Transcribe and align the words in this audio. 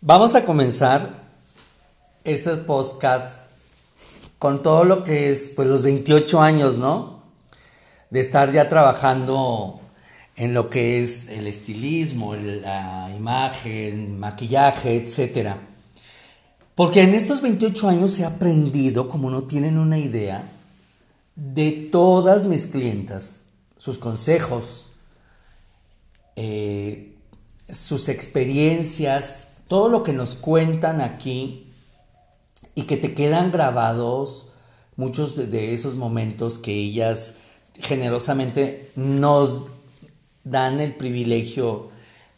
Vamos 0.00 0.36
a 0.36 0.44
comenzar 0.44 1.10
estos 2.22 2.60
podcasts 2.60 3.40
con 4.38 4.62
todo 4.62 4.84
lo 4.84 5.02
que 5.02 5.32
es, 5.32 5.52
pues 5.56 5.66
los 5.66 5.82
28 5.82 6.40
años, 6.40 6.78
¿no? 6.78 7.24
De 8.08 8.20
estar 8.20 8.52
ya 8.52 8.68
trabajando 8.68 9.80
en 10.36 10.54
lo 10.54 10.70
que 10.70 11.02
es 11.02 11.28
el 11.30 11.48
estilismo, 11.48 12.36
la 12.36 13.12
imagen, 13.16 14.20
maquillaje, 14.20 14.94
etc. 14.94 15.54
Porque 16.76 17.02
en 17.02 17.14
estos 17.14 17.42
28 17.42 17.88
años 17.88 18.16
he 18.20 18.24
aprendido, 18.24 19.08
como 19.08 19.30
no 19.30 19.42
tienen 19.42 19.78
una 19.78 19.98
idea, 19.98 20.48
de 21.34 21.72
todas 21.90 22.44
mis 22.44 22.68
clientas, 22.68 23.42
sus 23.76 23.98
consejos, 23.98 24.90
eh, 26.36 27.16
sus 27.68 28.08
experiencias, 28.08 29.57
todo 29.68 29.88
lo 29.88 30.02
que 30.02 30.12
nos 30.12 30.34
cuentan 30.34 31.00
aquí 31.00 31.72
y 32.74 32.82
que 32.82 32.96
te 32.96 33.14
quedan 33.14 33.52
grabados 33.52 34.48
muchos 34.96 35.36
de, 35.36 35.74
esos 35.74 35.94
momentos 35.94 36.58
que 36.58 36.74
ellas 36.74 37.36
generosamente 37.80 38.90
nos 38.96 39.66
dan 40.42 40.80
el 40.80 40.94
privilegio 40.94 41.90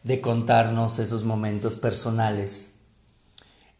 de 0.02 0.20
contarnos 0.20 0.98
esos 0.98 1.24
momentos 1.24 1.76
personales. 1.76 2.74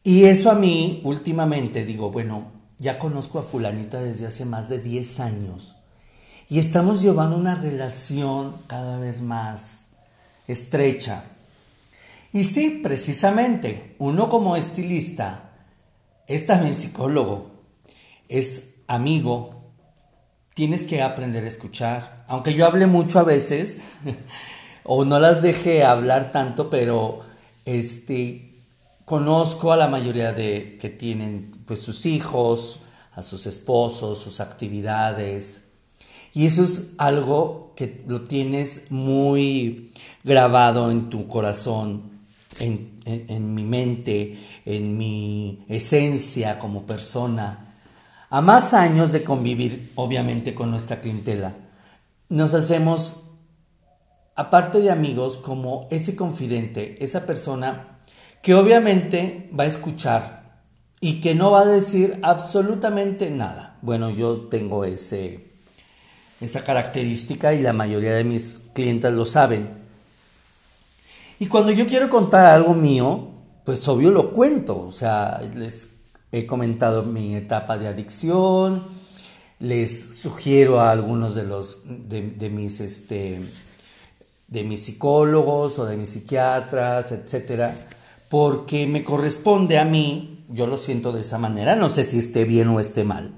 Y 0.03 0.25
eso 0.25 0.51
a 0.51 0.55
mí 0.55 1.03
últimamente 1.05 1.85
digo, 1.85 2.11
bueno, 2.11 2.53
ya 2.79 2.99
conozco 2.99 3.39
a 3.39 3.43
fulanita 3.43 4.01
desde 4.01 4.27
hace 4.27 4.47
más 4.47 4.71
de 4.71 4.79
10 4.79 5.21
años 5.21 5.77
y 6.51 6.59
estamos 6.59 7.01
llevando 7.01 7.37
una 7.37 7.55
relación 7.55 8.55
cada 8.67 8.99
vez 8.99 9.21
más 9.21 9.91
estrecha. 10.49 11.23
Y 12.33 12.45
sí, 12.45 12.81
precisamente, 12.83 13.97
uno 13.99 14.29
como 14.29 14.55
estilista 14.55 15.51
es 16.29 16.47
también 16.47 16.77
psicólogo, 16.77 17.51
es 18.29 18.77
amigo, 18.87 19.73
tienes 20.55 20.85
que 20.85 21.03
aprender 21.03 21.43
a 21.43 21.49
escuchar. 21.49 22.25
Aunque 22.29 22.55
yo 22.55 22.67
hable 22.67 22.87
mucho 22.87 23.19
a 23.19 23.25
veces, 23.25 23.81
o 24.85 25.05
no 25.05 25.19
las 25.19 25.43
deje 25.43 25.83
hablar 25.83 26.31
tanto, 26.31 26.71
pero 26.71 27.21
este, 27.65 28.53
conozco 29.05 29.73
a 29.73 29.77
la 29.77 29.89
mayoría 29.89 30.33
de 30.33 30.79
que 30.81 30.89
tienen 30.89 31.53
pues 31.67 31.81
sus 31.81 32.07
hijos, 32.07 32.83
a 33.17 33.25
sus 33.25 33.49
esposos, 33.49 34.21
sus 34.21 34.39
actividades. 34.39 35.71
Y 36.33 36.47
eso 36.47 36.63
es 36.63 36.95
algo 36.99 37.73
que 37.75 38.05
lo 38.07 38.23
tienes 38.29 38.93
muy 38.93 39.93
grabado 40.23 40.93
en 40.93 41.11
tu 41.11 41.27
corazón 41.27 42.20
en, 42.61 43.55
mi 43.55 43.65
mente, 43.65 44.39
en 44.65 44.97
mi 44.97 45.65
esencia 45.69 46.59
como 46.59 46.87
persona. 46.87 47.75
A 48.29 48.41
más 48.41 48.75
años 48.75 49.13
de 49.13 49.25
convivir, 49.25 49.93
obviamente, 49.97 50.55
con 50.55 50.71
nuestra 50.71 51.01
clientela, 51.01 51.55
nos 52.29 52.55
hacemos, 52.55 53.33
aparte 54.37 54.81
de 54.81 54.91
amigos, 54.91 55.37
como 55.37 55.89
ese 55.91 56.15
confidente, 56.15 57.03
esa 57.03 57.27
persona 57.27 57.99
que 58.43 58.55
obviamente 58.55 59.51
va 59.59 59.65
a 59.65 59.69
escuchar 59.69 60.41
y 61.01 61.21
que 61.21 61.35
no 61.35 61.51
va 61.51 61.63
a 61.63 61.67
decir 61.67 62.19
absolutamente 62.23 63.31
nada. 63.31 63.79
Bueno, 63.83 64.11
yo 64.11 64.43
tengo 64.43 64.85
ese, 64.85 65.51
esa 66.41 66.65
característica 66.65 67.55
y 67.55 67.63
la 67.63 67.73
mayoría 67.73 68.13
de 68.13 68.25
mis 68.25 68.71
clientes 68.75 69.13
lo 69.13 69.25
saben. 69.25 69.80
Y 71.41 71.47
cuando 71.47 71.73
yo 71.73 71.87
quiero 71.87 72.11
contar 72.11 72.45
algo 72.45 72.75
mío, 72.75 73.31
pues 73.65 73.89
obvio 73.89 74.11
lo 74.11 74.35
cuento. 74.35 74.79
O 74.79 74.93
sea, 74.93 75.41
les 75.55 75.95
he 76.31 76.47
comentado 76.47 77.03
mi 77.03 77.35
etapa 77.35 77.79
de 77.79 77.89
adicción, 77.89 78.85
les 79.59 80.21
sugiero 80.21 80.81
a 80.81 80.91
algunos 80.91 81.35
de 81.35 81.45
los 81.45 81.83
de, 81.87 82.51
mis 82.51 82.81
este 82.81 83.41
de 84.49 84.65
mis 84.65 84.85
psicólogos 84.85 85.79
o 85.79 85.87
de 85.87 85.97
mis 85.97 86.11
psiquiatras, 86.11 87.11
etcétera, 87.11 87.75
porque 88.29 88.87
me 88.87 89.03
corresponde 89.03 89.79
a 89.79 89.87
mí, 89.87 90.45
yo 90.51 90.67
lo 90.67 90.77
siento 90.77 91.11
de 91.11 91.23
esa 91.23 91.39
manera, 91.39 91.75
no 91.75 91.89
sé 91.89 92.05
si 92.05 92.19
esté 92.19 92.45
bien 92.45 92.69
o 92.69 92.81
esté 92.81 93.05
mal, 93.05 93.33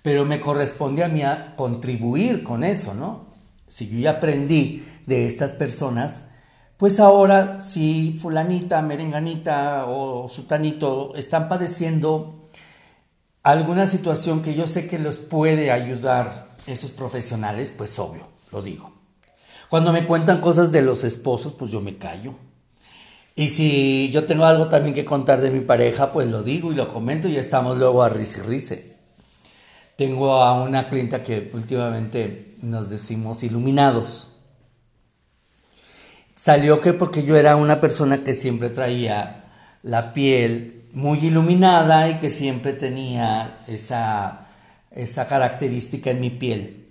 pero 0.00 0.24
me 0.24 0.40
corresponde 0.40 1.04
a 1.04 1.08
mí 1.08 1.22
a 1.22 1.54
contribuir 1.56 2.42
con 2.42 2.64
eso, 2.64 2.94
¿no? 2.94 3.26
Si 3.68 3.88
yo 3.88 3.98
ya 3.98 4.12
aprendí 4.12 4.82
de 5.06 5.26
estas 5.26 5.52
personas, 5.52 6.30
pues 6.76 7.00
ahora 7.00 7.60
si 7.60 8.12
fulanita, 8.20 8.82
merenganita 8.82 9.86
o 9.86 10.28
sutanito 10.28 11.14
están 11.14 11.48
padeciendo 11.48 12.44
alguna 13.42 13.86
situación 13.86 14.42
que 14.42 14.54
yo 14.54 14.66
sé 14.66 14.88
que 14.88 14.98
los 14.98 15.18
puede 15.18 15.70
ayudar 15.70 16.48
estos 16.66 16.90
profesionales, 16.90 17.72
pues 17.76 17.98
obvio, 17.98 18.26
lo 18.50 18.62
digo. 18.62 18.92
Cuando 19.68 19.92
me 19.92 20.04
cuentan 20.04 20.40
cosas 20.40 20.72
de 20.72 20.82
los 20.82 21.04
esposos, 21.04 21.52
pues 21.52 21.70
yo 21.70 21.80
me 21.80 21.96
callo. 21.96 22.34
Y 23.36 23.48
si 23.48 24.10
yo 24.12 24.24
tengo 24.24 24.44
algo 24.44 24.68
también 24.68 24.94
que 24.94 25.04
contar 25.04 25.40
de 25.40 25.50
mi 25.50 25.60
pareja, 25.60 26.12
pues 26.12 26.30
lo 26.30 26.42
digo 26.42 26.72
y 26.72 26.76
lo 26.76 26.88
comento 26.92 27.28
y 27.28 27.36
estamos 27.36 27.76
luego 27.76 28.02
a 28.02 28.08
risa 28.08 28.42
y 28.48 28.92
Tengo 29.96 30.34
a 30.42 30.62
una 30.62 30.88
clienta 30.88 31.22
que 31.22 31.50
últimamente 31.52 32.56
nos 32.62 32.90
decimos 32.90 33.42
iluminados 33.42 34.33
Salió 36.34 36.80
que 36.80 36.92
porque 36.92 37.22
yo 37.22 37.36
era 37.36 37.56
una 37.56 37.80
persona 37.80 38.24
que 38.24 38.34
siempre 38.34 38.70
traía 38.70 39.44
la 39.82 40.12
piel 40.12 40.82
muy 40.92 41.18
iluminada 41.18 42.08
y 42.08 42.18
que 42.18 42.30
siempre 42.30 42.72
tenía 42.72 43.58
esa, 43.68 44.48
esa 44.90 45.28
característica 45.28 46.10
en 46.10 46.20
mi 46.20 46.30
piel. 46.30 46.88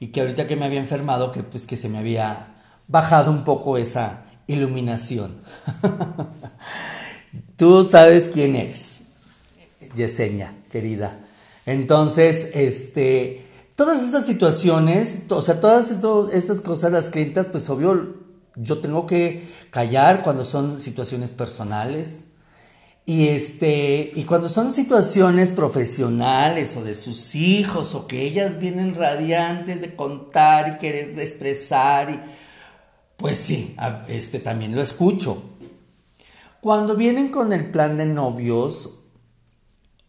Y 0.00 0.08
que 0.08 0.20
ahorita 0.20 0.46
que 0.46 0.56
me 0.56 0.66
había 0.66 0.78
enfermado, 0.78 1.32
que 1.32 1.42
pues 1.42 1.66
que 1.66 1.76
se 1.76 1.88
me 1.88 1.98
había 1.98 2.54
bajado 2.86 3.32
un 3.32 3.44
poco 3.44 3.78
esa 3.78 4.24
iluminación. 4.46 5.36
Tú 7.56 7.82
sabes 7.82 8.30
quién 8.32 8.54
eres, 8.54 9.00
Yesenia, 9.96 10.52
querida. 10.70 11.18
Entonces, 11.66 12.50
este, 12.54 13.46
todas 13.76 14.02
estas 14.04 14.24
situaciones, 14.26 15.24
o 15.28 15.42
sea, 15.42 15.60
todas 15.60 15.90
estas 16.32 16.60
cosas, 16.60 16.92
las 16.92 17.10
clientas, 17.10 17.48
pues 17.48 17.68
obvio, 17.68 18.27
yo 18.60 18.78
tengo 18.78 19.06
que 19.06 19.42
callar 19.70 20.22
cuando 20.22 20.44
son 20.44 20.80
situaciones 20.80 21.32
personales. 21.32 22.24
Y, 23.06 23.28
este, 23.28 24.12
y 24.14 24.24
cuando 24.24 24.50
son 24.50 24.74
situaciones 24.74 25.52
profesionales 25.52 26.76
o 26.76 26.84
de 26.84 26.94
sus 26.94 27.34
hijos 27.34 27.94
o 27.94 28.06
que 28.06 28.22
ellas 28.22 28.60
vienen 28.60 28.94
radiantes 28.94 29.80
de 29.80 29.96
contar 29.96 30.74
y 30.74 30.78
querer 30.78 31.18
expresar, 31.18 32.10
y, 32.10 32.20
pues 33.16 33.38
sí, 33.38 33.74
este, 34.08 34.40
también 34.40 34.74
lo 34.74 34.82
escucho. 34.82 35.42
Cuando 36.60 36.96
vienen 36.96 37.30
con 37.30 37.54
el 37.54 37.70
plan 37.70 37.96
de 37.96 38.04
novios, 38.04 38.98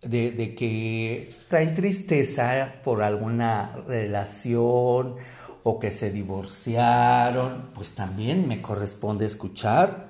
de, 0.01 0.31
de 0.31 0.55
que 0.55 1.29
traen 1.47 1.75
tristeza 1.75 2.73
por 2.83 3.01
alguna 3.01 3.77
relación 3.87 5.15
o 5.63 5.79
que 5.79 5.91
se 5.91 6.11
divorciaron, 6.11 7.69
pues 7.73 7.93
también 7.93 8.47
me 8.47 8.61
corresponde 8.61 9.25
escuchar, 9.25 10.09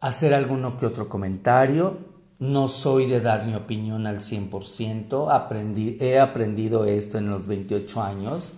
hacer 0.00 0.34
alguno 0.34 0.76
que 0.76 0.86
otro 0.86 1.08
comentario. 1.08 2.12
No 2.38 2.66
soy 2.68 3.06
de 3.06 3.20
dar 3.20 3.46
mi 3.46 3.54
opinión 3.54 4.06
al 4.06 4.18
100%, 4.18 5.32
aprendí, 5.32 5.96
he 6.00 6.18
aprendido 6.18 6.84
esto 6.84 7.16
en 7.18 7.30
los 7.30 7.46
28 7.46 8.02
años, 8.02 8.54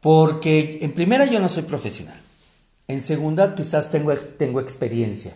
porque 0.00 0.78
en 0.80 0.92
primera 0.92 1.26
yo 1.26 1.38
no 1.38 1.48
soy 1.48 1.64
profesional, 1.64 2.18
en 2.88 3.02
segunda 3.02 3.54
quizás 3.54 3.90
tengo, 3.90 4.14
tengo 4.16 4.60
experiencia, 4.60 5.34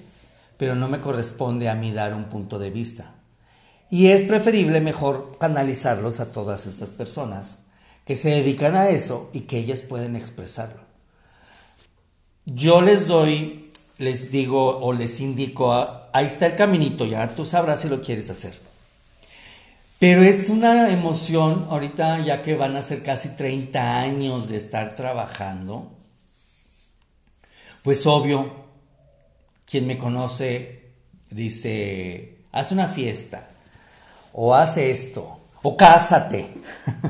pero 0.57 0.75
no 0.75 0.89
me 0.89 1.01
corresponde 1.01 1.69
a 1.69 1.75
mí 1.75 1.93
dar 1.93 2.15
un 2.15 2.25
punto 2.25 2.59
de 2.59 2.71
vista. 2.71 3.15
Y 3.91 4.09
es 4.09 4.23
preferible 4.23 4.81
mejor 4.81 5.37
canalizarlos 5.39 6.21
a 6.21 6.33
todas 6.33 6.67
estas 6.67 6.91
personas 6.91 7.67
que 8.05 8.17
se 8.17 8.31
dedican 8.31 8.77
a 8.77 8.89
eso 8.89 9.31
y 9.33 9.43
que 9.43 9.59
ellas 9.59 9.83
pueden 9.83 10.17
expresarlo. 10.17 10.81
Yo 12.47 12.81
les 12.81 13.07
doy, 13.07 13.71
les 13.99 14.31
digo 14.31 14.79
o 14.79 14.93
les 14.93 15.21
indico, 15.21 15.73
ahí 16.13 16.27
está 16.27 16.47
el 16.47 16.57
caminito, 16.57 17.05
ya 17.07 17.29
tú 17.35 17.45
sabrás 17.45 17.83
si 17.83 17.89
lo 17.89 18.03
quieres 18.03 18.31
hacer. 18.31 18.59
Pero 19.99 20.23
es 20.23 20.49
una 20.49 20.91
emoción, 20.91 21.67
ahorita 21.69 22.25
ya 22.25 22.43
que 22.43 22.57
van 22.57 22.75
a 22.77 22.83
ser 22.83 23.03
casi 23.03 23.37
30 23.37 24.01
años 24.01 24.49
de 24.49 24.57
estar 24.57 24.97
trabajando, 24.97 25.93
pues 27.83 28.07
obvio, 28.07 28.65
quien 29.67 29.87
me 29.87 29.99
conoce 29.99 30.91
dice, 31.31 32.39
haz 32.51 32.73
una 32.73 32.89
fiesta 32.89 33.51
o 34.33 34.55
haz 34.55 34.79
esto 34.79 35.40
o 35.63 35.77
cásate. 35.77 36.55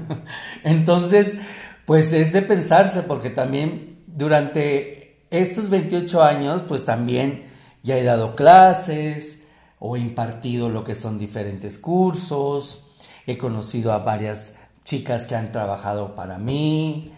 Entonces, 0.64 1.36
pues 1.84 2.12
es 2.12 2.32
de 2.32 2.42
pensarse, 2.42 3.02
porque 3.02 3.30
también 3.30 3.98
durante 4.06 5.24
estos 5.30 5.70
28 5.70 6.22
años, 6.22 6.62
pues 6.62 6.84
también 6.84 7.48
Ya 7.82 7.96
he 7.96 8.04
dado 8.04 8.34
clases 8.34 9.44
o 9.78 9.96
he 9.96 10.00
impartido 10.00 10.68
lo 10.68 10.84
que 10.84 10.94
son 10.94 11.18
diferentes 11.18 11.78
cursos, 11.78 12.90
he 13.26 13.38
conocido 13.38 13.92
a 13.92 13.98
varias 13.98 14.56
chicas 14.84 15.26
que 15.26 15.34
han 15.34 15.50
trabajado 15.50 16.14
para 16.14 16.36
mí, 16.36 17.10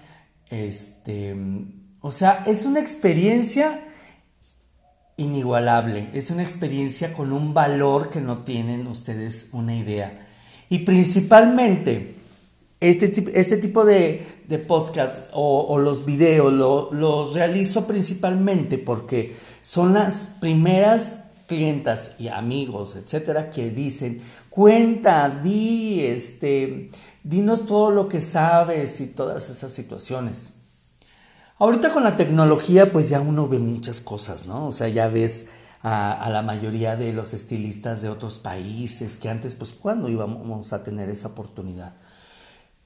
este, 0.50 1.34
o 2.00 2.12
sea, 2.12 2.44
es 2.46 2.64
una 2.66 2.78
experiencia 2.78 3.82
inigualable, 5.16 6.10
es 6.12 6.30
una 6.30 6.42
experiencia 6.42 7.12
con 7.12 7.32
un 7.32 7.54
valor 7.54 8.10
que 8.10 8.20
no 8.20 8.44
tienen 8.44 8.86
ustedes 8.86 9.50
una 9.52 9.74
idea. 9.74 10.28
Y 10.72 10.78
principalmente, 10.78 12.14
este, 12.80 13.38
este 13.38 13.58
tipo 13.58 13.84
de, 13.84 14.24
de 14.48 14.56
podcasts 14.56 15.24
o, 15.34 15.78
los 15.78 16.06
videos 16.06 16.50
los 16.50 17.34
realizo 17.34 17.86
principalmente 17.86 18.78
porque 18.78 19.36
son 19.60 19.92
las 19.92 20.36
primeras 20.40 21.24
clientas 21.46 22.12
y 22.18 22.28
amigos, 22.28 22.96
etcétera, 22.96 23.50
que 23.50 23.68
dicen, 23.68 24.22
cuenta, 24.48 25.28
di, 25.28 26.06
este, 26.06 26.88
dinos 27.22 27.66
todo 27.66 27.90
lo 27.90 28.08
que 28.08 28.22
sabes 28.22 28.98
y 29.02 29.08
todas 29.08 29.50
esas 29.50 29.72
situaciones. 29.72 30.54
Ahorita 31.58 31.90
con 31.90 32.02
la 32.02 32.16
tecnología 32.16 32.90
pues 32.90 33.10
ya 33.10 33.20
uno 33.20 33.46
ve 33.46 33.58
muchas 33.58 34.00
cosas, 34.00 34.46
¿no? 34.46 34.68
O 34.68 34.72
sea, 34.72 34.88
ya 34.88 35.08
ves 35.08 35.48
a, 35.82 36.28
la 36.30 36.42
mayoría 36.42 36.96
de 36.96 37.12
los 37.12 37.34
estilistas 37.34 38.02
de 38.02 38.08
otros 38.08 38.38
países 38.38 39.16
que 39.16 39.28
antes 39.28 39.54
pues 39.54 39.72
cuándo 39.72 40.08
íbamos 40.08 40.72
a 40.72 40.82
tener 40.82 41.08
esa 41.10 41.28
oportunidad. 41.28 41.94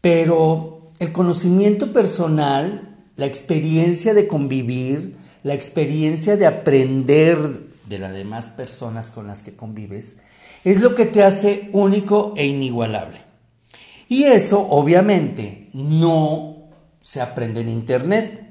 Pero 0.01 0.81
el 0.99 1.13
conocimiento 1.13 1.93
personal, 1.93 2.97
la 3.17 3.27
experiencia 3.27 4.15
de 4.15 4.27
convivir, 4.27 5.17
la 5.43 5.55
experiencia 5.55 6.37
de 6.37 6.47
aprender 6.47 7.39
de 7.87 7.99
las 7.99 8.13
demás 8.13 8.49
personas 8.49 9.11
con 9.11 9.27
las 9.27 9.43
que 9.43 9.55
convives, 9.55 10.19
es 10.65 10.81
lo 10.81 10.95
que 10.95 11.07
te 11.07 11.23
hace 11.23 11.69
único 11.73 12.35
e 12.37 12.47
inigualable. 12.47 13.21
Y 14.09 14.25
eso 14.25 14.67
obviamente 14.71 15.69
no 15.73 16.71
se 17.01 17.21
aprende 17.21 17.61
en 17.61 17.69
Internet. 17.69 18.43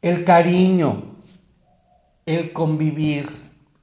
El 0.00 0.24
cariño, 0.24 1.09
el 2.26 2.52
convivir, 2.52 3.28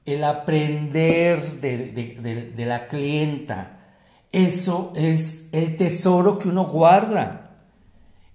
el 0.04 0.24
aprender 0.24 1.40
de, 1.60 2.64
la 2.66 2.88
clienta, 2.88 3.78
eso 4.32 4.92
es 4.96 5.48
el 5.52 5.76
tesoro 5.76 6.38
que 6.38 6.48
uno 6.48 6.64
guarda. 6.64 7.50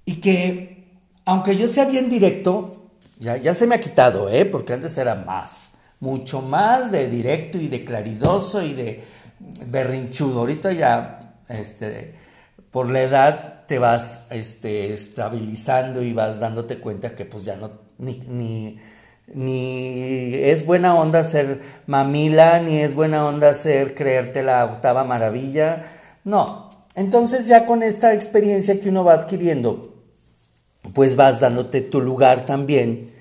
Y 0.06 0.16
que, 0.16 0.88
aunque 1.26 1.56
yo 1.56 1.68
sea 1.68 1.86
bien 1.86 2.10
directo, 2.10 2.90
ya, 3.20 3.38
ya 3.38 3.54
se 3.54 3.68
me 3.68 3.76
ha 3.76 3.80
quitado, 3.80 4.30
¿eh? 4.30 4.46
porque 4.46 4.74
antes 4.74 4.98
era 4.98 5.16
más, 5.16 5.70
mucho 6.00 6.42
más 6.42 6.92
de 6.92 7.10
directo 7.10 7.58
y 7.58 7.68
de 7.68 7.86
claridoso 7.86 8.62
y 8.62 8.74
de 8.74 9.04
berrinchudo. 9.68 10.42
Ahorita 10.42 10.74
ya, 10.74 11.38
este, 11.48 12.16
por 12.72 12.90
la 12.90 13.02
edad, 13.02 13.54
te 13.68 13.80
vas 13.80 14.28
este, 14.30 14.94
estabilizando 14.94 16.02
y 16.02 16.14
vas 16.14 16.40
dándote 16.40 16.78
cuenta 16.78 17.16
que 17.16 17.26
pues 17.26 17.46
ya 17.46 17.56
no, 17.56 17.72
ni, 17.98 18.78
es 19.36 20.66
buena 20.66 20.96
onda 20.96 21.24
ser 21.24 21.62
mamila, 21.88 22.60
ni 22.60 22.80
es 22.80 22.96
buena 22.96 23.26
onda 23.26 23.54
ser 23.54 23.96
creerte 23.96 24.44
la 24.44 24.66
octava 24.66 25.04
maravilla. 25.04 25.84
No, 26.24 26.70
entonces 26.96 27.48
ya 27.48 27.66
con 27.66 27.84
esta 27.84 28.14
experiencia 28.14 28.80
que 28.80 28.90
uno 28.90 29.04
va 29.04 29.14
adquiriendo, 29.14 29.94
pues 30.94 31.16
vas 31.16 31.40
dándote 31.40 31.82
tu 31.82 32.02
lugar 32.02 32.46
también 32.46 33.14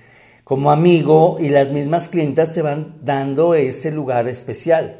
como 0.43 0.71
amigo 0.71 1.37
y 1.39 1.49
las 1.49 1.69
mismas 1.69 2.09
clientas 2.09 2.51
te 2.51 2.61
van 2.61 2.95
dando 3.01 3.55
ese 3.55 3.91
lugar 3.91 4.27
especial. 4.27 4.99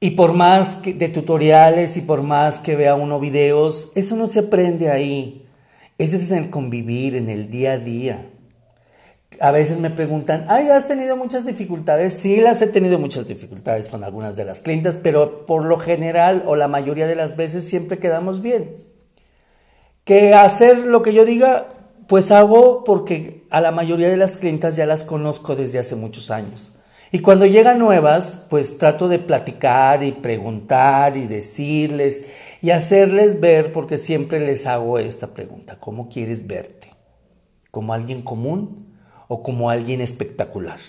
Y 0.00 0.10
por 0.10 0.32
más 0.32 0.76
que 0.76 0.94
de 0.94 1.08
tutoriales 1.08 1.96
y 1.96 2.02
por 2.02 2.22
más 2.22 2.60
que 2.60 2.76
vea 2.76 2.94
uno 2.94 3.18
videos, 3.18 3.90
eso 3.96 4.14
no 4.14 4.28
se 4.28 4.40
aprende 4.40 4.90
ahí. 4.90 5.44
Ese 5.98 6.16
es 6.16 6.30
en 6.30 6.38
el 6.44 6.50
convivir, 6.50 7.16
en 7.16 7.28
el 7.28 7.50
día 7.50 7.72
a 7.72 7.78
día. 7.78 8.30
A 9.40 9.50
veces 9.50 9.78
me 9.78 9.90
preguntan, 9.90 10.46
ay, 10.48 10.68
¿has 10.68 10.88
tenido 10.88 11.16
muchas 11.16 11.46
dificultades? 11.46 12.14
Sí, 12.14 12.40
las 12.40 12.60
he 12.62 12.66
tenido 12.66 12.98
muchas 12.98 13.26
dificultades 13.26 13.88
con 13.88 14.02
algunas 14.02 14.36
de 14.36 14.44
las 14.44 14.60
clientas, 14.60 14.98
pero 14.98 15.46
por 15.46 15.64
lo 15.64 15.78
general 15.78 16.42
o 16.46 16.56
la 16.56 16.66
mayoría 16.66 17.06
de 17.06 17.14
las 17.14 17.36
veces 17.36 17.68
siempre 17.68 17.98
quedamos 17.98 18.40
bien. 18.42 18.74
Que 20.04 20.34
hacer 20.34 20.78
lo 20.78 21.02
que 21.02 21.12
yo 21.12 21.24
diga, 21.24 21.68
pues 22.08 22.32
hago 22.32 22.82
porque 22.84 23.46
a 23.50 23.60
la 23.60 23.70
mayoría 23.70 24.08
de 24.08 24.16
las 24.16 24.38
clientas 24.38 24.76
ya 24.76 24.86
las 24.86 25.04
conozco 25.04 25.54
desde 25.54 25.78
hace 25.78 25.94
muchos 25.94 26.30
años. 26.30 26.72
Y 27.12 27.20
cuando 27.20 27.46
llegan 27.46 27.78
nuevas, 27.78 28.46
pues 28.50 28.78
trato 28.78 29.08
de 29.08 29.18
platicar 29.18 30.02
y 30.02 30.12
preguntar 30.12 31.16
y 31.16 31.26
decirles 31.26 32.26
y 32.60 32.70
hacerles 32.70 33.40
ver, 33.40 33.72
porque 33.72 33.98
siempre 33.98 34.40
les 34.40 34.66
hago 34.66 34.98
esta 34.98 35.28
pregunta, 35.28 35.76
¿cómo 35.78 36.08
quieres 36.08 36.46
verte? 36.46 36.90
¿Como 37.70 37.92
alguien 37.92 38.22
común 38.22 38.87
o 39.28 39.42
como 39.42 39.70
alguien 39.70 40.00
espectacular? 40.00 40.80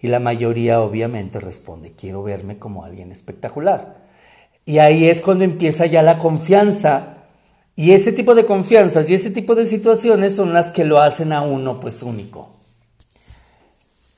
Y 0.00 0.08
la 0.08 0.18
mayoría 0.18 0.80
obviamente 0.80 1.38
responde, 1.38 1.92
quiero 1.92 2.24
verme 2.24 2.58
como 2.58 2.84
alguien 2.84 3.12
espectacular. 3.12 4.02
Y 4.64 4.78
ahí 4.78 5.08
es 5.08 5.20
cuando 5.20 5.44
empieza 5.44 5.86
ya 5.86 6.02
la 6.02 6.18
confianza. 6.18 7.18
Y 7.76 7.92
ese 7.92 8.12
tipo 8.12 8.34
de 8.34 8.44
confianzas 8.44 9.08
y 9.10 9.14
ese 9.14 9.30
tipo 9.30 9.54
de 9.54 9.66
situaciones 9.66 10.34
son 10.34 10.52
las 10.52 10.72
que 10.72 10.84
lo 10.84 11.00
hacen 11.00 11.32
a 11.32 11.42
uno 11.42 11.80
pues 11.80 12.02
único. 12.02 12.50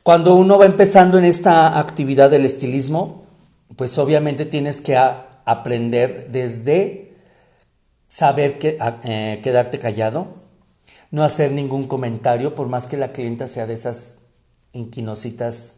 Cuando 0.02 0.34
uno 0.34 0.58
va 0.58 0.66
empezando 0.66 1.18
en 1.18 1.24
esta 1.24 1.78
actividad 1.78 2.30
del 2.30 2.44
estilismo, 2.44 3.24
pues 3.76 3.96
obviamente 3.98 4.44
tienes 4.44 4.80
que 4.80 4.96
aprender 4.96 6.30
desde 6.30 7.14
saber 8.08 8.58
que, 8.58 8.76
eh, 9.04 9.40
quedarte 9.42 9.78
callado, 9.78 10.43
no 11.14 11.22
hacer 11.22 11.52
ningún 11.52 11.84
comentario, 11.84 12.56
por 12.56 12.66
más 12.66 12.88
que 12.88 12.96
la 12.96 13.12
clienta 13.12 13.46
sea 13.46 13.68
de 13.68 13.74
esas 13.74 14.16
inquinositas 14.72 15.76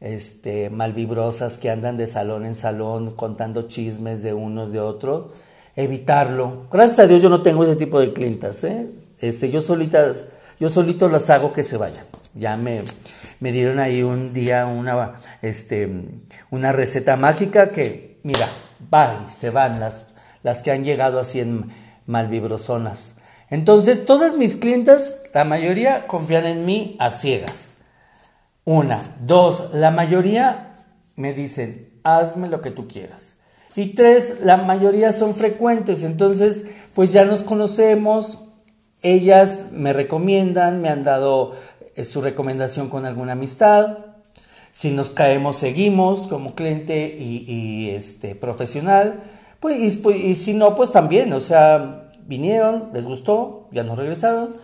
este, 0.00 0.70
malvibrosas 0.70 1.58
que 1.58 1.68
andan 1.68 1.98
de 1.98 2.06
salón 2.06 2.46
en 2.46 2.54
salón 2.54 3.14
contando 3.14 3.68
chismes 3.68 4.22
de 4.22 4.32
unos 4.32 4.72
de 4.72 4.80
otros, 4.80 5.34
evitarlo. 5.76 6.66
Gracias 6.72 7.00
a 7.00 7.06
Dios 7.06 7.20
yo 7.20 7.28
no 7.28 7.42
tengo 7.42 7.62
ese 7.62 7.76
tipo 7.76 8.00
de 8.00 8.14
clientas, 8.14 8.64
¿eh? 8.64 8.90
este, 9.20 9.50
yo, 9.50 9.60
solitas, 9.60 10.28
yo 10.58 10.70
solito 10.70 11.10
las 11.10 11.28
hago 11.28 11.52
que 11.52 11.62
se 11.62 11.76
vayan. 11.76 12.06
Ya 12.34 12.56
me, 12.56 12.82
me 13.38 13.52
dieron 13.52 13.80
ahí 13.80 14.02
un 14.02 14.32
día 14.32 14.64
una, 14.64 15.20
este, 15.42 16.06
una 16.50 16.72
receta 16.72 17.16
mágica 17.16 17.68
que, 17.68 18.18
mira, 18.22 18.48
va 18.92 19.28
se 19.28 19.50
van 19.50 19.78
las, 19.78 20.06
las 20.42 20.62
que 20.62 20.70
han 20.70 20.84
llegado 20.84 21.20
así 21.20 21.40
en 21.40 21.68
malvibrosonas. 22.06 23.19
Entonces, 23.50 24.06
todas 24.06 24.36
mis 24.36 24.56
clientes, 24.56 25.22
la 25.34 25.44
mayoría 25.44 26.06
confían 26.06 26.46
en 26.46 26.64
mí 26.64 26.96
a 26.98 27.10
ciegas. 27.10 27.76
Una. 28.64 29.02
Dos, 29.20 29.70
la 29.74 29.90
mayoría 29.90 30.74
me 31.16 31.32
dicen, 31.32 31.90
hazme 32.04 32.48
lo 32.48 32.60
que 32.60 32.70
tú 32.70 32.86
quieras. 32.86 33.36
Y 33.76 33.94
tres, 33.94 34.38
la 34.42 34.56
mayoría 34.56 35.12
son 35.12 35.34
frecuentes, 35.34 36.02
entonces 36.02 36.66
pues 36.94 37.12
ya 37.12 37.24
nos 37.24 37.44
conocemos, 37.44 38.48
ellas 39.00 39.66
me 39.70 39.92
recomiendan, 39.92 40.82
me 40.82 40.88
han 40.88 41.04
dado 41.04 41.54
es 41.94 42.08
su 42.08 42.20
recomendación 42.20 42.88
con 42.88 43.04
alguna 43.04 43.32
amistad. 43.32 43.98
Si 44.72 44.90
nos 44.90 45.10
caemos, 45.10 45.56
seguimos 45.56 46.26
como 46.26 46.54
cliente 46.54 47.16
y, 47.18 47.90
este, 47.90 48.34
profesional. 48.34 49.22
Pues, 49.58 49.96
pues, 49.96 50.16
y, 50.16 50.34
si 50.34 50.54
no, 50.54 50.74
pues 50.74 50.92
también, 50.92 51.32
o 51.32 51.40
sea, 51.40 52.09
vinieron, 52.30 52.90
les 52.94 53.06
gustó, 53.06 53.66
ya 53.72 53.82
nos 53.82 53.98
regresaron. 53.98 54.54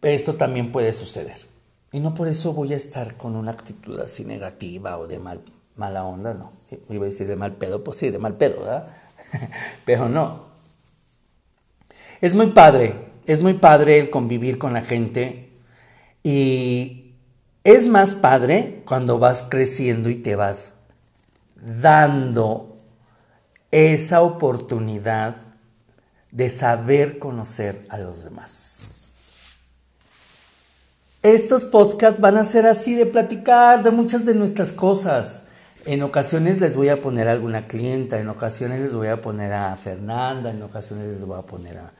Esto 0.00 0.34
también 0.34 0.72
puede 0.72 0.94
suceder. 0.94 1.36
Y 1.92 2.00
no 2.00 2.14
por 2.14 2.28
eso 2.28 2.54
voy 2.54 2.72
a 2.72 2.76
estar 2.76 3.16
con 3.16 3.36
una 3.36 3.50
actitud 3.50 4.00
así 4.00 4.24
negativa 4.24 4.96
o 4.96 5.06
de 5.06 5.18
mal, 5.18 5.42
mala 5.76 6.04
onda, 6.04 6.32
no. 6.32 6.50
Iba 6.88 7.04
a 7.04 7.08
decir 7.08 7.26
de 7.26 7.36
mal 7.36 7.56
pedo, 7.56 7.84
pues 7.84 7.98
sí, 7.98 8.08
de 8.08 8.18
mal 8.18 8.36
pedo, 8.36 8.60
¿verdad? 8.60 8.88
Pero 9.84 10.08
no. 10.08 10.46
Es 12.22 12.34
muy 12.34 12.52
padre, 12.52 12.94
es 13.26 13.42
muy 13.42 13.54
padre 13.54 14.00
el 14.00 14.08
convivir 14.08 14.56
con 14.56 14.72
la 14.72 14.80
gente 14.80 15.50
y 16.22 17.12
es 17.64 17.88
más 17.88 18.14
padre 18.14 18.82
cuando 18.86 19.18
vas 19.18 19.46
creciendo 19.50 20.08
y 20.08 20.16
te 20.16 20.36
vas 20.36 20.76
dando 21.56 22.78
esa 23.70 24.22
oportunidad 24.22 25.49
de 26.32 26.50
saber 26.50 27.18
conocer 27.18 27.82
a 27.88 27.98
los 27.98 28.24
demás. 28.24 28.96
Estos 31.22 31.66
podcasts 31.66 32.20
van 32.20 32.38
a 32.38 32.44
ser 32.44 32.66
así 32.66 32.94
de 32.94 33.04
platicar 33.04 33.82
de 33.82 33.90
muchas 33.90 34.24
de 34.24 34.34
nuestras 34.34 34.72
cosas. 34.72 35.46
En 35.84 36.02
ocasiones 36.02 36.60
les 36.60 36.76
voy 36.76 36.88
a 36.88 37.00
poner 37.00 37.28
a 37.28 37.32
alguna 37.32 37.66
clienta, 37.66 38.18
en 38.18 38.28
ocasiones 38.28 38.80
les 38.80 38.94
voy 38.94 39.08
a 39.08 39.20
poner 39.20 39.52
a 39.52 39.76
Fernanda, 39.76 40.50
en 40.50 40.62
ocasiones 40.62 41.08
les 41.08 41.24
voy 41.24 41.38
a 41.38 41.42
poner 41.42 41.78
a, 41.78 41.92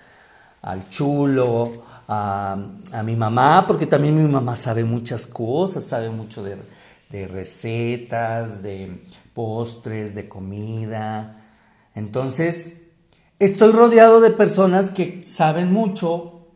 al 0.63 0.89
chulo, 0.89 1.83
a, 2.09 2.57
mi 3.05 3.15
mamá, 3.15 3.67
porque 3.67 3.87
también 3.87 4.21
mi 4.21 4.29
mamá 4.29 4.57
sabe 4.57 4.85
muchas 4.85 5.27
cosas, 5.27 5.85
sabe 5.85 6.11
mucho 6.11 6.43
de, 6.43 6.57
de 7.11 7.29
recetas, 7.29 8.63
de 8.63 8.91
postres, 9.35 10.15
de 10.15 10.29
comida. 10.29 11.37
Entonces, 11.95 12.80
estoy 13.41 13.73
rodeado 13.73 14.21
de 14.21 14.31
personas 14.31 14.91
que 14.91 15.23
saben 15.27 15.73
mucho 15.73 16.47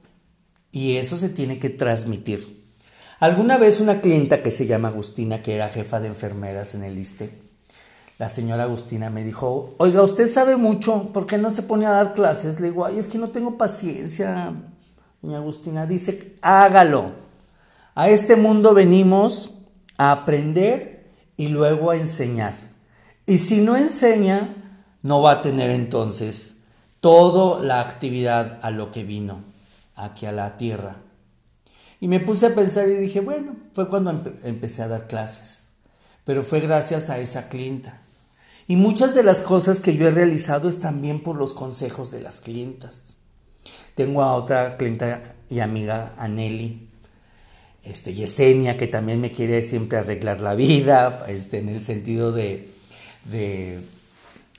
y 0.71 0.97
eso 0.97 1.19
se 1.19 1.31
tiene 1.31 1.59
que 1.59 1.71
transmitir. 1.71 2.63
Alguna 3.21 3.57
vez 3.57 3.81
una 3.81 4.01
clienta 4.01 4.43
que 4.43 4.51
se 4.51 4.67
llama 4.67 4.89
Agustina, 4.89 5.43
que 5.43 5.55
era 5.55 5.71
jefa 5.71 5.99
de 5.99 6.09
enfermeras 6.09 6.75
en 6.75 6.85
el 6.85 6.99
ISTE, 6.99 7.31
la 8.19 8.29
señora 8.29 8.65
Agustina 8.65 9.09
me 9.09 9.25
dijo, 9.25 9.75
oiga, 9.79 10.03
usted 10.03 10.27
sabe 10.27 10.57
mucho, 10.57 11.11
¿por 11.13 11.27
qué 11.27 11.39
no 11.39 11.51
se 11.51 11.63
pone 11.63 11.87
a 11.87 11.91
dar 11.91 12.15
clases? 12.15 12.61
Le 12.61 12.71
digo, 12.71 12.85
ay, 12.85 12.99
es 12.99 13.09
que 13.09 13.19
no 13.19 13.31
tengo 13.31 13.57
paciencia. 13.57 14.53
Doña 15.23 15.39
Agustina 15.39 15.87
dice, 15.87 16.37
hágalo. 16.43 17.13
A 17.95 18.11
este 18.11 18.37
mundo 18.37 18.75
venimos 18.75 19.59
a 19.97 20.13
aprender 20.13 21.13
y 21.37 21.49
luego 21.49 21.91
a 21.91 21.97
enseñar. 21.97 22.55
Y 23.27 23.39
si 23.39 23.63
no 23.63 23.75
enseña, 23.75 24.55
no 25.03 25.23
va 25.23 25.33
a 25.33 25.43
tener 25.43 25.71
entonces 25.71 26.64
toda 27.05 27.63
la 27.63 27.83
actividad 27.83 28.59
a 28.63 28.71
lo 28.71 28.91
que 28.91 29.05
vino 29.05 29.45
aquí 29.95 30.25
a 30.25 30.33
la 30.33 30.57
tierra. 30.57 30.97
Y 32.01 32.09
me 32.09 32.19
puse 32.19 32.47
a 32.47 32.55
pensar 32.55 32.89
y 32.89 32.95
dije, 32.95 33.21
bueno, 33.21 33.57
fue 33.75 33.89
cuando 33.89 34.23
empecé 34.43 34.81
a 34.81 34.89
dar 34.89 35.07
clases, 35.07 35.69
pero 36.25 36.43
fue 36.43 36.61
gracias 36.61 37.11
a 37.11 37.19
esa 37.19 37.51
clienta. 37.51 38.01
Y 38.67 38.77
muchas 38.77 39.15
de 39.15 39.23
las 39.23 39.43
cosas 39.43 39.81
que 39.81 39.95
yo 39.99 40.09
he 40.09 40.13
realizado 40.13 40.67
es 40.67 40.81
también 40.81 41.23
por 41.23 41.37
los 41.37 41.53
consejos 41.53 42.11
de 42.11 42.23
las 42.23 42.41
clientas. 42.41 43.17
Tengo 43.93 44.23
a 44.23 44.35
otra 44.35 44.79
clienta 44.79 45.35
y 45.51 45.61
amiga, 45.61 46.15
Aneli, 46.17 46.89
este, 47.83 48.15
Yesenia, 48.15 48.79
que 48.79 48.87
también 48.87 49.21
me 49.21 49.31
quiere 49.31 49.61
siempre 49.61 49.99
arreglar 49.99 50.41
la 50.41 50.55
vida, 50.55 51.27
este, 51.29 51.59
en 51.59 51.69
el 51.69 51.83
sentido 51.83 52.33
de, 52.33 52.71
de, 53.25 53.79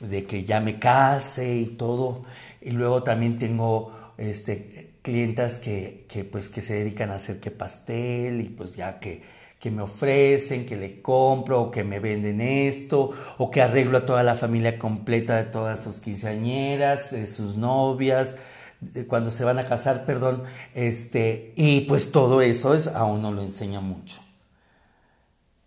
de 0.09 0.25
que 0.25 0.43
ya 0.43 0.59
me 0.59 0.79
case 0.79 1.55
y 1.55 1.65
todo. 1.65 2.15
Y 2.61 2.71
luego 2.71 3.03
también 3.03 3.37
tengo 3.37 3.91
este, 4.17 4.93
clientas 5.01 5.57
que, 5.57 6.05
que, 6.09 6.23
pues, 6.23 6.49
que 6.49 6.61
se 6.61 6.75
dedican 6.75 7.11
a 7.11 7.15
hacer 7.15 7.39
que 7.39 7.51
pastel 7.51 8.41
y 8.41 8.45
pues 8.45 8.75
ya 8.75 8.99
que, 8.99 9.21
que 9.59 9.71
me 9.71 9.81
ofrecen, 9.81 10.65
que 10.65 10.75
le 10.75 11.01
compro, 11.01 11.61
o 11.61 11.71
que 11.71 11.83
me 11.83 11.99
venden 11.99 12.41
esto, 12.41 13.11
o 13.37 13.51
que 13.51 13.61
arreglo 13.61 13.99
a 13.99 14.05
toda 14.05 14.23
la 14.23 14.35
familia 14.35 14.77
completa 14.79 15.37
de 15.37 15.45
todas 15.45 15.83
sus 15.83 16.01
quinceañeras, 16.01 17.11
de 17.11 17.27
sus 17.27 17.55
novias, 17.55 18.35
cuando 19.07 19.31
se 19.31 19.43
van 19.43 19.59
a 19.59 19.65
casar, 19.65 20.05
perdón, 20.05 20.43
este, 20.73 21.53
y 21.55 21.81
pues 21.81 22.11
todo 22.11 22.41
eso 22.41 22.73
es, 22.73 22.87
a 22.87 23.05
uno 23.05 23.31
lo 23.31 23.41
enseña 23.41 23.79
mucho. 23.79 24.24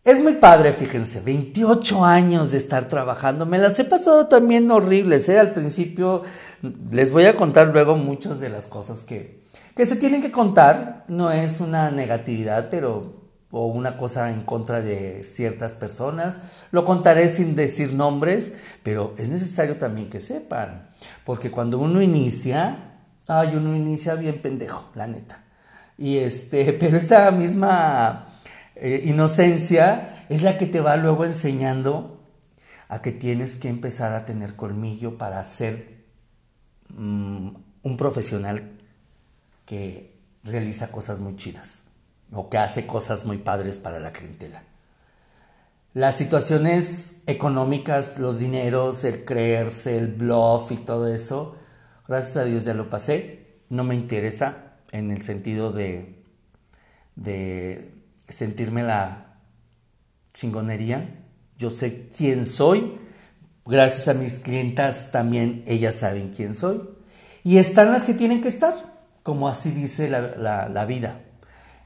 Es 0.05 0.23
muy 0.23 0.35
padre, 0.35 0.73
fíjense, 0.73 1.21
28 1.21 2.05
años 2.05 2.52
de 2.52 2.59
estar 2.59 2.88
trabajando. 2.88 3.45
Me 3.47 3.59
las 3.59 3.78
he 3.78 3.85
pasado 3.85 4.28
también 4.28 4.71
horribles, 4.71 5.28
¿eh? 5.28 5.38
Al 5.38 5.52
principio 5.52 6.23
les 6.90 7.11
voy 7.11 7.26
a 7.26 7.37
contar 7.37 7.69
luego 7.69 7.97
muchas 7.97 8.40
de 8.40 8.49
las 8.49 8.67
cosas 8.67 9.05
que, 9.05 9.45
que 9.76 9.85
se 9.85 9.97
tienen 9.97 10.23
que 10.23 10.33
contar. 10.33 11.05
No 11.09 11.31
es 11.31 11.61
una 11.61 11.90
negatividad, 11.90 12.69
pero 12.71 13.19
o 13.50 13.67
una 13.67 13.97
cosa 13.97 14.31
en 14.31 14.43
contra 14.43 14.81
de 14.81 15.23
ciertas 15.23 15.75
personas. 15.75 16.40
Lo 16.71 16.85
contaré 16.85 17.28
sin 17.28 17.57
decir 17.57 17.95
nombres, 17.95 18.55
pero 18.83 19.14
es 19.19 19.28
necesario 19.28 19.76
también 19.76 20.11
que 20.11 20.21
sepan, 20.21 20.90
porque 21.25 21.50
cuando 21.50 21.78
uno 21.78 22.02
inicia, 22.02 22.99
ay, 23.26 23.57
uno 23.57 23.75
inicia 23.76 24.14
bien 24.14 24.43
pendejo, 24.43 24.90
la 24.95 25.07
neta. 25.07 25.45
Y 25.97 26.19
este, 26.19 26.73
pero 26.81 26.99
esa 26.99 27.31
misma 27.31 28.26
eh, 28.80 29.02
inocencia 29.04 30.25
es 30.28 30.42
la 30.42 30.58
que 30.58 30.66
te 30.66 30.80
va 30.80 30.97
luego 30.97 31.25
enseñando 31.25 32.20
a 32.88 33.02
que 33.02 33.12
tienes 33.12 33.56
que 33.56 33.68
empezar 33.68 34.14
a 34.14 34.25
tener 34.25 34.56
colmillo 34.56 35.18
para 35.18 35.42
ser 35.44 36.04
mm, 36.88 37.50
un 37.82 37.97
profesional 37.97 38.78
que 39.66 40.16
realiza 40.44 40.90
cosas 40.90 41.20
muy 41.20 41.37
chidas 41.37 41.85
o 42.32 42.49
que 42.49 42.58
hace 42.58 42.87
cosas 42.87 43.26
muy 43.26 43.38
padres 43.38 43.78
para 43.78 44.00
la 44.00 44.12
clientela. 44.12 44.62
Las 45.94 46.16
situaciones 46.16 47.23
económicas, 47.26 48.18
los 48.18 48.38
dineros, 48.38 49.04
el 49.04 49.25
creerse, 49.25 49.97
el 49.99 50.08
bluff 50.08 50.70
y 50.70 50.76
todo 50.76 51.08
eso, 51.08 51.56
gracias 52.06 52.37
a 52.37 52.44
Dios 52.44 52.64
ya 52.64 52.75
lo 52.75 52.88
pasé. 52.88 53.47
No 53.68 53.85
me 53.85 53.94
interesa 53.94 54.76
en 54.92 55.11
el 55.11 55.23
sentido 55.23 55.73
de, 55.73 56.23
de 57.16 57.98
sentirme 58.28 58.82
la 58.82 59.38
chingonería. 60.35 61.25
Yo 61.56 61.70
sé 61.70 62.08
quién 62.16 62.47
soy. 62.47 62.99
Gracias 63.66 64.08
a 64.08 64.14
mis 64.14 64.38
clientas 64.38 65.11
también 65.12 65.62
ellas 65.66 65.97
saben 65.97 66.32
quién 66.35 66.54
soy. 66.54 66.80
Y 67.44 67.58
están 67.58 67.92
las 67.92 68.04
que 68.04 68.14
tienen 68.14 68.40
que 68.40 68.49
estar, 68.49 68.75
como 69.23 69.49
así 69.49 69.70
dice 69.70 70.08
la, 70.08 70.68
la 70.68 70.85
vida. 70.87 71.20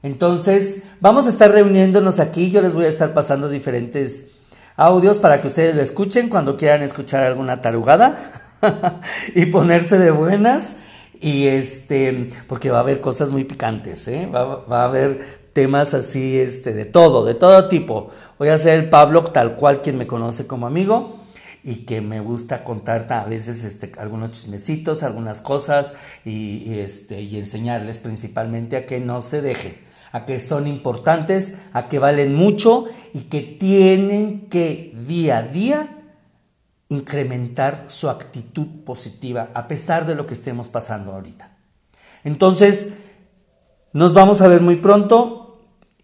Entonces, 0.01 0.83
vamos 0.99 1.27
a 1.27 1.29
estar 1.29 1.51
reuniéndonos 1.51 2.19
aquí. 2.19 2.51
Yo 2.51 2.61
les 2.61 2.73
voy 2.73 2.85
a 2.85 2.89
estar 2.89 3.13
pasando 3.13 3.49
diferentes 3.49 4.27
audios 4.75 5.17
para 5.17 5.41
que 5.41 5.47
ustedes 5.47 5.75
lo 5.75 5.81
escuchen 5.81 6.29
cuando 6.29 6.57
quieran 6.57 6.81
escuchar 6.81 7.23
alguna 7.23 7.61
tarugada 7.61 8.19
y 9.35 9.45
ponerse 9.45 9.97
de 9.97 10.11
buenas. 10.11 10.77
Y 11.21 11.47
este, 11.47 12.29
porque 12.47 12.69
va 12.69 12.79
a 12.79 12.81
haber 12.81 12.99
cosas 12.99 13.31
muy 13.31 13.45
picantes, 13.45 14.07
¿eh? 14.09 14.27
va, 14.27 14.65
va 14.65 14.81
a 14.81 14.85
haber 14.85 15.42
temas 15.53 15.93
así, 15.93 16.37
este, 16.39 16.73
de 16.73 16.85
todo, 16.85 17.25
de 17.25 17.35
todo 17.35 17.67
tipo. 17.67 18.09
Voy 18.39 18.49
a 18.49 18.57
ser 18.57 18.79
el 18.79 18.89
Pablo 18.89 19.23
tal 19.23 19.55
cual 19.55 19.81
quien 19.81 19.97
me 19.97 20.07
conoce 20.07 20.47
como 20.47 20.67
amigo 20.67 21.19
y 21.63 21.85
que 21.85 22.01
me 22.01 22.19
gusta 22.19 22.63
contar 22.63 23.11
a 23.13 23.23
veces 23.23 23.63
este, 23.63 23.91
algunos 23.97 24.31
chismecitos, 24.31 25.03
algunas 25.03 25.41
cosas 25.41 25.93
y, 26.25 26.79
este, 26.79 27.21
y 27.21 27.37
enseñarles 27.37 27.99
principalmente 27.99 28.75
a 28.75 28.85
que 28.85 28.99
no 28.99 29.21
se 29.21 29.41
dejen, 29.41 29.77
a 30.11 30.25
que 30.25 30.39
son 30.39 30.67
importantes, 30.67 31.59
a 31.71 31.87
que 31.87 31.99
valen 31.99 32.35
mucho 32.35 32.85
y 33.13 33.21
que 33.21 33.41
tienen 33.41 34.49
que 34.49 34.93
día 35.07 35.37
a 35.37 35.43
día 35.43 35.99
incrementar 36.89 37.85
su 37.87 38.09
actitud 38.09 38.67
positiva 38.83 39.49
a 39.53 39.67
pesar 39.67 40.05
de 40.05 40.15
lo 40.15 40.27
que 40.27 40.33
estemos 40.33 40.67
pasando 40.67 41.13
ahorita. 41.13 41.55
Entonces, 42.25 42.97
nos 43.93 44.13
vamos 44.13 44.41
a 44.41 44.47
ver 44.47 44.61
muy 44.61 44.77
pronto 44.77 45.42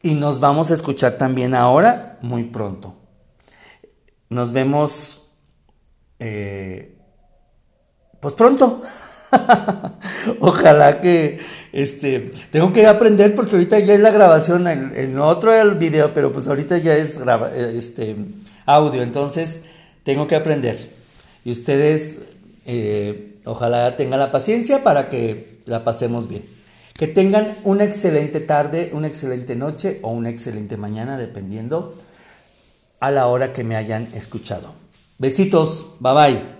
y 0.01 0.13
nos 0.13 0.39
vamos 0.39 0.72
a 0.72 0.74
escuchar 0.74 1.13
también 1.13 1.53
ahora 1.56 2.18
muy 2.22 2.44
pronto. 2.44 2.96
Nos 4.29 4.51
vemos 4.51 5.32
eh, 6.20 6.98
pues 8.20 8.34
pronto. 8.34 8.82
Ojalá 10.39 11.01
que 11.01 11.39
este 11.72 12.32
tengo 12.51 12.74
que 12.74 12.88
aprender 12.88 13.36
porque 13.36 13.56
ahorita 13.56 13.79
ya 13.79 13.94
es 13.94 14.00
la 14.00 14.12
grabación, 14.12 14.68
en, 14.68 15.20
otro 15.20 15.53
era 15.53 15.62
el 15.62 15.75
video, 15.75 16.13
pero 16.13 16.34
pues 16.34 16.48
ahorita 16.48 16.77
ya 16.79 16.96
es 16.96 17.22
este 17.75 18.15
audio, 18.65 19.01
entonces 19.01 19.65
tengo 20.03 20.27
que 20.27 20.36
aprender. 20.36 20.77
Y 21.46 21.51
ustedes 21.51 22.24
eh, 22.65 23.36
ojalá 23.46 23.96
tengan 23.96 24.20
la 24.20 24.32
paciencia 24.32 24.84
para 24.84 25.10
que 25.10 25.60
la 25.65 25.84
pasemos 25.84 26.27
bien. 26.27 26.44
Que 27.00 27.08
tengan 27.08 27.56
una 27.63 27.86
excelente 27.86 28.41
tarde, 28.41 28.89
una 28.91 29.08
excelente 29.08 29.56
noche 29.56 30.00
o 30.01 30.12
una 30.12 30.29
excelente 30.29 30.75
mañana, 30.75 31.18
dependiendo 31.18 31.96
a 33.00 33.10
la 33.10 33.27
hora 33.27 33.53
que 33.53 33.63
me 33.63 33.77
hayan 33.77 34.10
escuchado. 34.13 34.74
Besitos, 35.18 35.96
bye 36.01 36.13
bye. 36.13 36.59